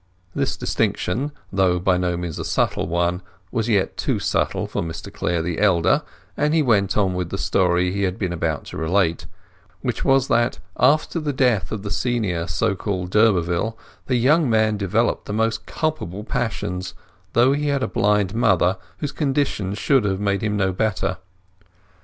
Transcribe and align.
This 0.33 0.57
distinction, 0.57 1.31
though 1.53 1.77
by 1.77 1.95
no 1.95 2.17
means 2.17 2.39
a 2.39 2.43
subtle 2.43 2.87
one, 2.87 3.21
was 3.51 3.69
yet 3.69 3.97
too 3.97 4.17
subtle 4.17 4.65
for 4.65 4.81
Mr 4.81 5.13
Clare 5.13 5.43
the 5.43 5.59
elder, 5.59 6.01
and 6.35 6.55
he 6.55 6.63
went 6.63 6.97
on 6.97 7.13
with 7.13 7.29
the 7.29 7.37
story 7.37 7.91
he 7.91 8.01
had 8.01 8.17
been 8.17 8.33
about 8.33 8.65
to 8.65 8.77
relate; 8.77 9.27
which 9.81 10.03
was 10.03 10.27
that 10.27 10.57
after 10.75 11.19
the 11.19 11.31
death 11.31 11.71
of 11.71 11.83
the 11.83 11.91
senior 11.91 12.47
so 12.47 12.73
called 12.73 13.11
d'Urberville, 13.11 13.77
the 14.07 14.15
young 14.15 14.49
man 14.49 14.75
developed 14.75 15.25
the 15.25 15.33
most 15.33 15.67
culpable 15.67 16.23
passions, 16.23 16.95
though 17.33 17.53
he 17.53 17.67
had 17.67 17.83
a 17.83 17.87
blind 17.87 18.33
mother, 18.33 18.77
whose 18.97 19.11
condition 19.11 19.75
should 19.75 20.03
have 20.03 20.19
made 20.19 20.41
him 20.41 20.57
know 20.57 20.71
better. 20.73 21.17